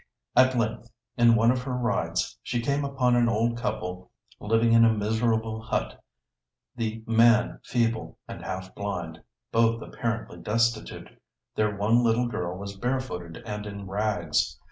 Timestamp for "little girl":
12.03-12.57